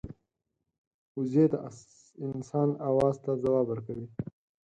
وزې 1.17 1.45
د 1.51 1.53
انسان 2.29 2.69
آواز 2.89 3.15
ته 3.23 3.31
ځواب 3.41 3.65
ورکوي 3.69 4.07